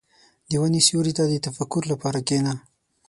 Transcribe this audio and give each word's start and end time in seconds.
•د 0.49 0.51
ونې 0.61 0.81
سیوري 0.87 1.13
ته 1.17 1.23
د 1.27 1.33
تفکر 1.45 1.81
لپاره 1.91 2.19
کښېنه. 2.27 2.53